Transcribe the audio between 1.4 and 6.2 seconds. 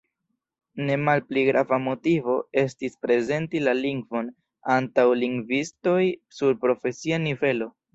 grava motivo estis prezenti la lingvon antaŭ lingvistoj